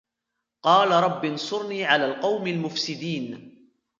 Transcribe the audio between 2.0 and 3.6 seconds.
القوم المفسدين